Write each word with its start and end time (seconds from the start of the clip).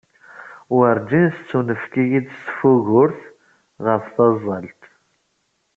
Werǧin 0.75 1.27
tettunefk-iyi-d 1.35 2.27
tefgurt 2.45 3.21
ɣef 3.85 4.03
tazzalt. 4.15 4.81